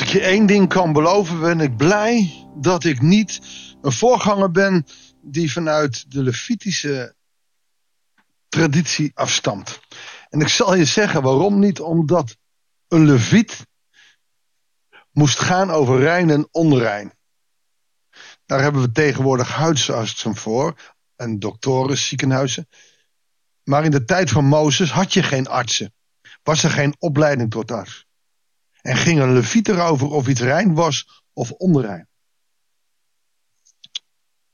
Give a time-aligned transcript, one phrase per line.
[0.00, 3.40] Als ik je één ding kan beloven, ben ik blij dat ik niet
[3.82, 4.86] een voorganger ben
[5.22, 7.14] die vanuit de Levitische
[8.48, 9.80] traditie afstamt.
[10.28, 12.36] En ik zal je zeggen waarom niet, omdat
[12.88, 13.66] een Leviet
[15.12, 17.12] moest gaan over rein en onrein.
[18.46, 22.68] Daar hebben we tegenwoordig huisartsen voor en doktoren, ziekenhuizen.
[23.64, 25.94] Maar in de tijd van Mozes had je geen artsen.
[26.42, 28.08] Was er geen opleiding tot arts.
[28.82, 32.08] En ging een leviet erover of iets rein was of onrein.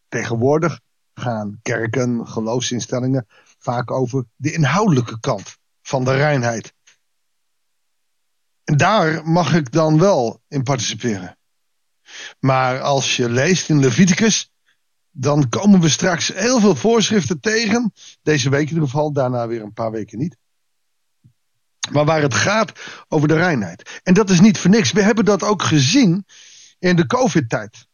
[0.09, 0.81] Tegenwoordig
[1.15, 3.27] gaan kerken, geloofsinstellingen
[3.59, 6.75] vaak over de inhoudelijke kant van de reinheid.
[8.65, 11.39] En daar mag ik dan wel in participeren.
[12.41, 14.51] Maar als je leest in Leviticus,
[15.11, 17.93] dan komen we straks heel veel voorschriften tegen.
[18.23, 20.37] Deze week in ieder geval, daarna weer een paar weken niet.
[21.91, 22.73] Maar waar het gaat
[23.09, 24.01] over de reinheid.
[24.03, 24.93] En dat is niet voor niks.
[24.93, 26.27] We hebben dat ook gezien
[26.79, 27.87] in de COVID-tijd.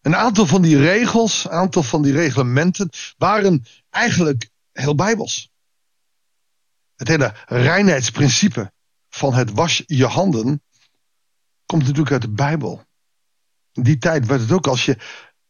[0.00, 5.50] Een aantal van die regels, een aantal van die reglementen waren eigenlijk heel bijbels.
[6.96, 8.72] Het hele reinheidsprincipe
[9.08, 10.62] van het was je handen
[11.66, 12.84] komt natuurlijk uit de Bijbel.
[13.72, 14.98] In die tijd werd het ook als je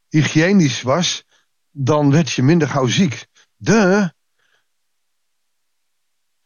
[0.09, 1.25] hygiënisch was,
[1.71, 3.27] dan werd je minder gauw ziek.
[3.57, 4.14] De.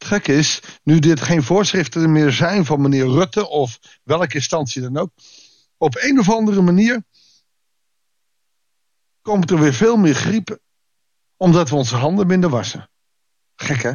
[0.09, 4.97] Gek is, nu dit geen voorschriften meer zijn van meneer Rutte of welke instantie dan
[4.97, 5.11] ook,
[5.77, 7.03] op een of andere manier
[9.23, 10.61] komt er weer veel meer griepen,
[11.37, 12.91] omdat we onze handen minder wassen.
[13.57, 13.93] Gek hè?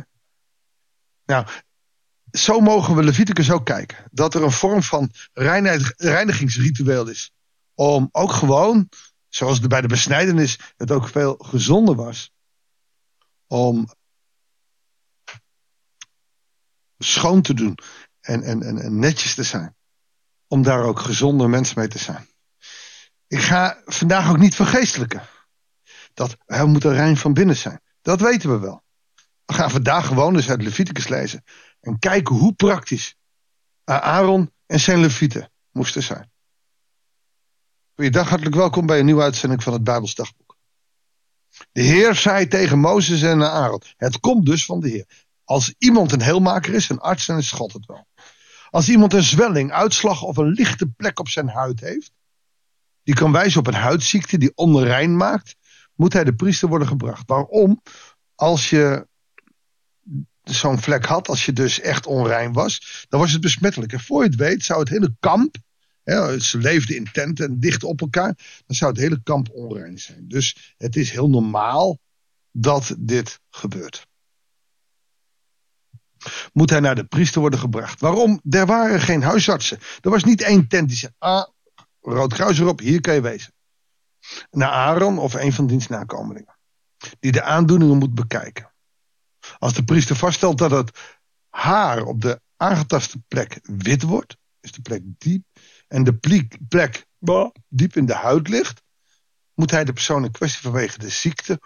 [1.25, 1.47] Nou,
[2.31, 3.97] zo mogen we Leviticus ook kijken.
[4.11, 7.31] Dat er een vorm van reinigingsritueel is.
[7.73, 8.89] Om ook gewoon,
[9.29, 12.31] zoals bij de besnijdenis het ook veel gezonder was.
[13.47, 13.87] Om
[17.03, 17.77] schoon te doen
[18.21, 19.75] en, en, en, netjes te zijn.
[20.47, 22.27] Om daar ook gezonde mensen mee te zijn.
[23.27, 25.21] Ik ga vandaag ook niet vergeestelijken.
[26.13, 27.81] Dat hij moet er rein van binnen zijn.
[28.01, 28.83] Dat weten we wel.
[29.45, 31.43] We gaan vandaag gewoon eens uit Leviticus lezen.
[31.79, 33.15] En kijken hoe praktisch
[33.83, 36.31] Aaron en zijn Levieten moesten zijn.
[37.95, 40.57] Goeiedag, hartelijk welkom bij een nieuwe uitzending van het Bijbelsdagboek.
[41.71, 45.22] De Heer zei tegen Mozes en Aaron: Het komt dus van de Heer.
[45.43, 48.07] Als iemand een heelmaker is, een arts, dan is God het wel.
[48.69, 52.11] Als iemand een zwelling, uitslag of een lichte plek op zijn huid heeft,
[53.03, 55.55] die kan wijzen op een huidziekte die onrein maakt,
[55.95, 57.23] moet hij de priester worden gebracht.
[57.25, 57.81] Waarom?
[58.35, 59.07] Als je
[60.43, 63.93] zo'n vlek had, als je dus echt onrein was, dan was het besmettelijk.
[63.93, 65.55] En voor je het weet zou het hele kamp,
[66.03, 70.27] hè, ze leefden in tenten dicht op elkaar, dan zou het hele kamp onrein zijn.
[70.27, 71.99] Dus het is heel normaal
[72.51, 74.07] dat dit gebeurt.
[76.53, 77.99] Moet hij naar de priester worden gebracht.
[77.99, 78.41] Waarom?
[78.49, 79.79] Er waren geen huisartsen.
[80.01, 81.45] Er was niet één tent die zei, ah,
[82.01, 83.53] rood kruis erop, hier kan je wezen.
[84.51, 86.57] Naar Aaron of een van diens nakomelingen.
[87.19, 88.73] Die de aandoeningen moet bekijken.
[89.57, 90.99] Als de priester vaststelt dat het
[91.49, 95.43] haar op de aangetaste plek wit wordt, is de plek diep,
[95.87, 96.13] en de
[96.67, 97.05] plek
[97.69, 98.81] diep in de huid ligt,
[99.53, 101.59] moet hij de persoon in kwestie vanwege de ziekte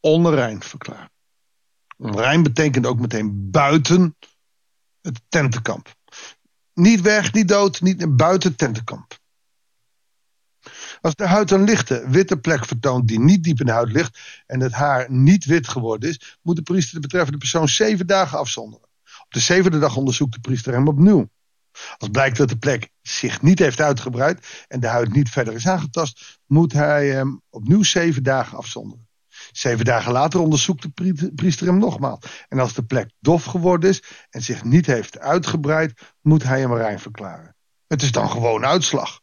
[0.00, 1.10] onrein verklaren.
[2.00, 4.16] Onrein betekent ook meteen buiten
[5.00, 5.94] het tentenkamp.
[6.74, 9.18] Niet weg, niet dood, niet buiten het tentenkamp.
[11.00, 14.18] Als de huid een lichte, witte plek vertoont die niet diep in de huid ligt
[14.46, 18.38] en het haar niet wit geworden is, moet de priester de betreffende persoon zeven dagen
[18.38, 18.88] afzonderen.
[19.20, 21.28] Op de zevende dag onderzoekt de priester hem opnieuw.
[21.98, 25.66] Als blijkt dat de plek zich niet heeft uitgebreid en de huid niet verder is
[25.66, 29.08] aangetast, moet hij hem opnieuw zeven dagen afzonderen.
[29.52, 32.44] Zeven dagen later onderzoekt de priester hem nogmaals.
[32.48, 36.74] En als de plek dof geworden is en zich niet heeft uitgebreid, moet hij hem
[36.74, 37.56] rein verklaren.
[37.86, 39.20] Het is dan gewoon uitslag.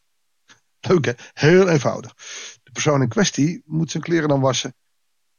[0.80, 1.12] Leuk hè?
[1.32, 2.14] Heel eenvoudig.
[2.62, 4.74] De persoon in kwestie moet zijn kleren dan wassen.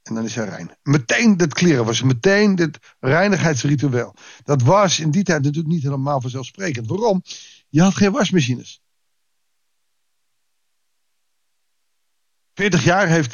[0.03, 0.77] En dan is hij rein.
[0.83, 2.07] Meteen dit kleren wassen.
[2.07, 4.15] Meteen dit reinigheidsritueel.
[4.43, 6.87] Dat was in die tijd natuurlijk niet helemaal vanzelfsprekend.
[6.87, 7.23] Waarom?
[7.69, 8.81] Je had geen wasmachines.
[12.59, 13.33] 40 jaar heeft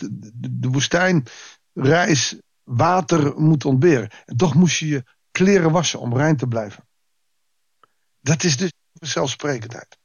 [0.62, 4.10] de woestijnreis water moeten ontberen.
[4.25, 6.88] En toch moest je je kleren wassen om rein te blijven.
[8.19, 9.98] Dat is dus vanzelfsprekendheid.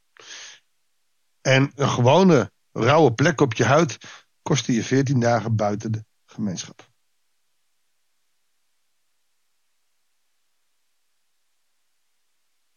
[1.40, 3.98] En een gewone rauwe plek op je huid
[4.42, 6.88] kostte je 14 dagen buiten de gemeenschap.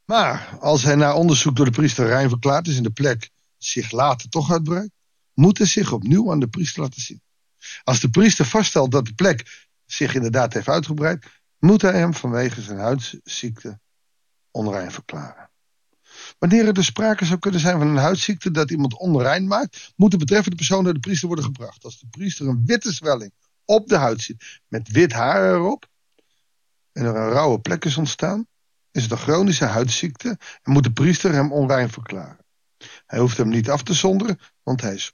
[0.06, 3.92] Maar als hij na onderzoek door de priester rein verklaard is en de plek zich
[3.92, 4.92] later toch uitbreidt,
[5.34, 7.22] moet hij zich opnieuw aan de priester laten zien.
[7.84, 11.26] Als de priester vaststelt dat de plek zich inderdaad heeft uitgebreid,
[11.60, 13.80] moet hij hem vanwege zijn huidsziekte
[14.52, 15.52] onrein verklaren.
[16.40, 20.12] Wanneer er dus sprake zou kunnen zijn van een huidziekte dat iemand onrein maakt, moet
[20.12, 21.84] de betreffende persoon naar de priester worden gebracht.
[21.84, 23.34] Als de priester een witte zwelling
[23.66, 25.88] op de huid ziet met wit haar erop
[26.92, 28.48] en er een rauwe plek is ontstaan,
[28.92, 32.46] is het een chronische huidziekte en moet de priester hem onrein verklaren.
[33.06, 35.14] Hij hoeft hem niet af te zonderen, want hij is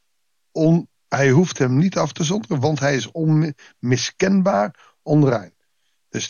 [1.08, 5.54] hij hoeft hem niet af te zonderen, want hij is onmiskenbaar onrein.
[6.10, 6.30] Dus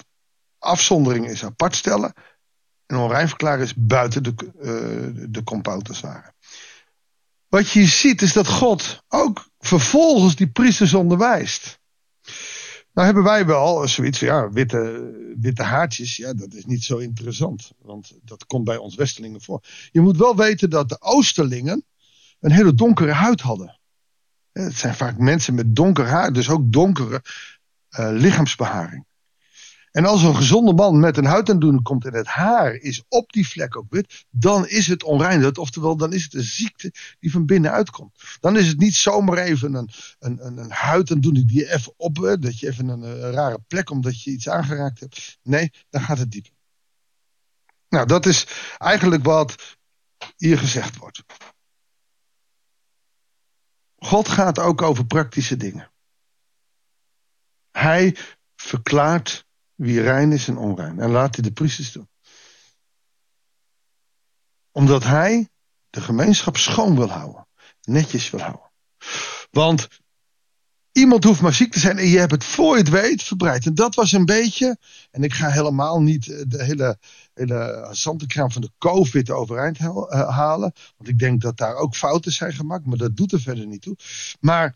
[0.60, 2.14] afzondering is apart stellen
[2.86, 6.02] en onrein verklaren is buiten de, uh, de compound.
[7.48, 11.80] Wat je ziet is dat God ook vervolgens die priesters onderwijst.
[12.94, 16.98] Nou hebben wij wel zoiets van, ja, witte, witte haartjes, ja, dat is niet zo
[16.98, 17.72] interessant.
[17.82, 19.64] Want dat komt bij ons Westelingen voor.
[19.92, 21.86] Je moet wel weten dat de Oosterlingen
[22.40, 23.79] een hele donkere huid hadden.
[24.64, 27.22] Het zijn vaak mensen met donker haar, dus ook donkere
[28.00, 29.08] uh, lichaamsbeharing.
[29.92, 33.48] En als een gezonde man met een huidaandoening komt en het haar is op die
[33.48, 35.58] vlek ook wit, dan is het onrein.
[35.58, 38.22] Oftewel, dan is het een ziekte die van binnenuit komt.
[38.40, 39.90] Dan is het niet zomaar even een,
[40.20, 43.90] een, een, een huidaandoening die je even op, dat je even een, een rare plek
[43.90, 45.40] omdat je iets aangeraakt hebt.
[45.44, 46.52] Nee, dan gaat het dieper.
[47.90, 48.48] Nou, dat is
[48.78, 49.78] eigenlijk wat
[50.38, 51.24] hier gezegd wordt.
[54.00, 55.92] God gaat ook over praktische dingen.
[57.72, 58.18] Hij
[58.56, 61.00] verklaart wie rein is en onrein.
[61.00, 62.10] En laat hij de priesters doen.
[64.72, 65.50] Omdat hij
[65.90, 67.48] de gemeenschap schoon wil houden.
[67.82, 68.72] Netjes wil houden.
[69.52, 69.88] Want
[71.00, 73.66] iemand hoeft maar ziek te zijn en je hebt het voor je het weet verbreid.
[73.66, 74.78] En dat was een beetje,
[75.12, 76.98] en ik ga helemaal niet eh, de hele,
[77.34, 80.74] hele zantenkraam van de COVID overeind eh, halen.
[80.98, 83.82] Want ik denk dat daar ook fouten zijn gemaakt, maar dat doet er verder niet
[83.82, 83.96] toe.
[84.40, 84.76] Maar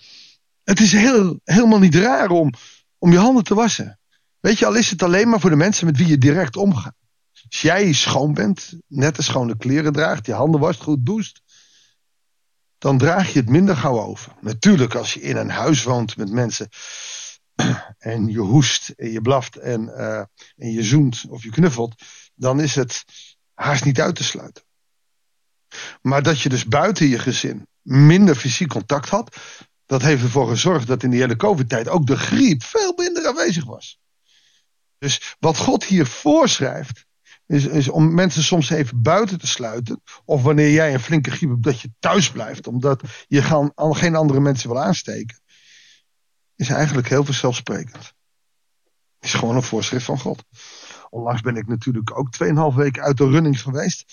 [0.63, 2.53] het is heel, helemaal niet raar om,
[2.97, 3.99] om je handen te wassen.
[4.39, 6.95] Weet je, al is het alleen maar voor de mensen met wie je direct omgaat.
[7.49, 11.41] Als jij schoon bent, net als schone kleren draagt, je handen wast, goed doucht,
[12.83, 14.33] dan draag je het minder gauw over.
[14.39, 16.69] Natuurlijk, als je in een huis woont met mensen
[17.97, 20.18] en je hoest en je blaft en, uh,
[20.56, 21.95] en je zoent of je knuffelt,
[22.35, 23.03] dan is het
[23.53, 24.63] haast niet uit te sluiten.
[26.01, 29.38] Maar dat je dus buiten je gezin minder fysiek contact had,
[29.86, 33.65] dat heeft ervoor gezorgd dat in die hele COVID-tijd ook de griep veel minder aanwezig
[33.65, 34.00] was.
[34.97, 37.06] Dus wat God hier voorschrijft,
[37.53, 40.01] is, is, om mensen soms even buiten te sluiten.
[40.25, 42.67] Of wanneer jij een flinke griep hebt, dat je thuis blijft.
[42.67, 45.39] Omdat je gaan, geen andere mensen wil aansteken.
[46.55, 48.13] Is eigenlijk heel vanzelfsprekend.
[49.19, 50.44] Is gewoon een voorschrift van God.
[51.09, 54.03] Onlangs ben ik natuurlijk ook 2,5 weken uit de running geweest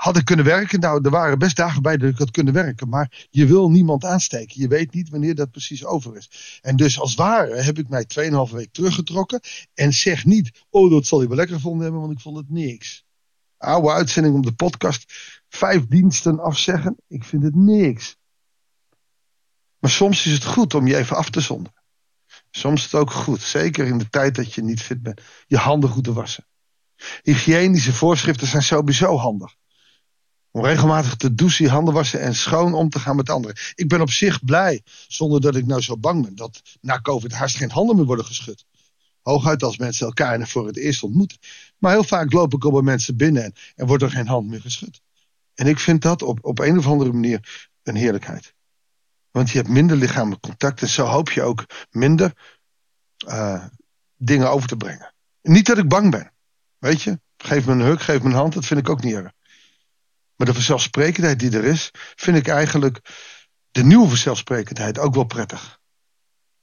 [0.00, 0.80] had ik kunnen werken?
[0.80, 2.88] Nou, er waren best dagen bij dat ik had kunnen werken.
[2.88, 4.60] Maar je wil niemand aansteken.
[4.60, 6.58] Je weet niet wanneer dat precies over is.
[6.62, 8.06] En dus als ware heb ik mij
[8.48, 9.40] 2,5 week teruggetrokken.
[9.74, 12.50] En zeg niet, oh dat zal je wel lekker gevonden hebben, want ik vond het
[12.50, 13.04] niks.
[13.56, 15.12] Oude uitzending op de podcast.
[15.48, 16.96] Vijf diensten afzeggen.
[17.08, 18.16] Ik vind het niks.
[19.78, 21.82] Maar soms is het goed om je even af te zonderen.
[22.50, 25.56] Soms is het ook goed, zeker in de tijd dat je niet fit bent, je
[25.56, 26.46] handen goed te wassen.
[27.22, 29.58] Hygiënische voorschriften zijn sowieso handig.
[30.50, 33.56] Om regelmatig te douchen, handen wassen en schoon om te gaan met anderen.
[33.74, 37.32] Ik ben op zich blij, zonder dat ik nou zo bang ben, dat na COVID
[37.32, 38.64] haast geen handen meer worden geschud.
[39.22, 41.38] Hooguit als mensen elkaar voor het eerst ontmoeten.
[41.78, 44.48] Maar heel vaak loop ik op bij mensen binnen en, en wordt er geen hand
[44.48, 45.00] meer geschud.
[45.54, 48.54] En ik vind dat op, op een of andere manier een heerlijkheid.
[49.30, 52.32] Want je hebt minder lichamelijk contact en zo hoop je ook minder
[53.28, 53.64] uh,
[54.16, 55.14] dingen over te brengen.
[55.42, 56.32] Niet dat ik bang ben.
[56.78, 59.14] Weet je, geef me een huk, geef me een hand, dat vind ik ook niet
[59.14, 59.32] erg.
[60.40, 63.00] Maar de vanzelfsprekendheid die er is, vind ik eigenlijk
[63.70, 65.80] de nieuwe vanzelfsprekendheid ook wel prettig.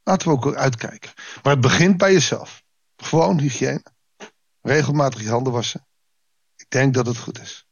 [0.04, 1.12] Laten we ook uitkijken.
[1.44, 2.64] Maar het begint bij jezelf.
[2.96, 3.84] Gewoon hygiëne.
[4.62, 5.88] Regelmatig je handen wassen.
[6.56, 7.68] Ik denk dat het goed is.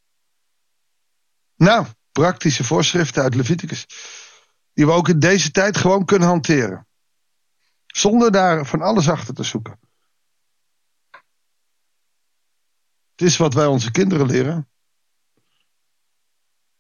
[1.55, 3.85] Nou, praktische voorschriften uit Leviticus.
[4.73, 6.87] Die we ook in deze tijd gewoon kunnen hanteren.
[7.85, 9.79] Zonder daar van alles achter te zoeken.
[13.11, 14.69] Het is wat wij onze kinderen leren.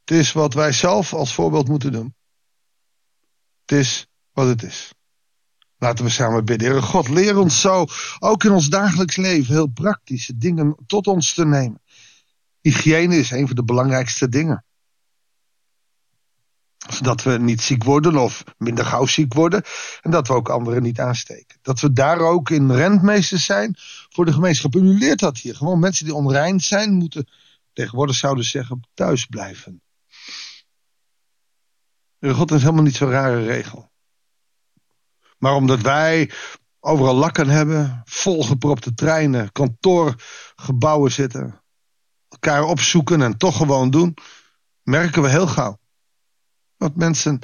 [0.05, 2.15] Het is wat wij zelf als voorbeeld moeten doen.
[3.65, 4.93] Het is wat het is.
[5.77, 6.83] Laten we samen bidden.
[6.83, 7.85] God, leer ons zo,
[8.19, 11.81] ook in ons dagelijks leven, heel praktische dingen tot ons te nemen.
[12.61, 14.65] Hygiëne is een van de belangrijkste dingen.
[16.89, 19.63] Zodat we niet ziek worden of minder gauw ziek worden.
[20.01, 21.57] En dat we ook anderen niet aansteken.
[21.61, 23.75] Dat we daar ook in rentmeesters zijn
[24.09, 24.75] voor de gemeenschap.
[24.75, 25.55] U leert dat hier.
[25.55, 27.27] Gewoon mensen die onrein zijn moeten,
[27.73, 29.83] tegenwoordig zouden zeggen, thuis blijven.
[32.33, 33.91] God is helemaal niet zo'n rare regel.
[35.37, 36.31] Maar omdat wij
[36.79, 41.61] overal lakken hebben, volgepropte treinen, kantoorgebouwen zitten,
[42.29, 44.17] elkaar opzoeken en toch gewoon doen,
[44.81, 45.79] merken we heel gauw.
[46.77, 47.39] Dat mensen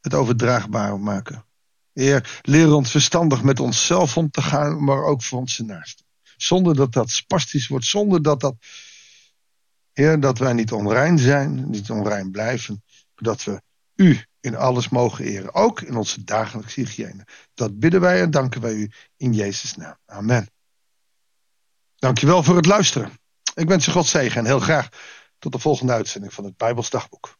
[0.00, 1.44] het overdraagbaar maken.
[1.92, 6.04] Heer, leer ons verstandig met onszelf om te gaan, maar ook voor onze naasten.
[6.36, 8.56] Zonder dat dat spastisch wordt, zonder dat dat,
[9.92, 12.84] Heer, dat wij niet onrein zijn, niet onrein blijven,
[13.14, 13.62] dat we
[13.96, 17.26] U in alles mogen eren, ook in onze dagelijkse hygiëne.
[17.54, 19.96] Dat bidden wij en danken wij U in Jezus' naam.
[20.06, 20.50] Amen.
[21.96, 23.12] Dankjewel voor het luisteren.
[23.54, 24.88] Ik wens je God zegen en heel graag
[25.38, 27.36] tot de volgende uitzending van het Bijbelsdagboek.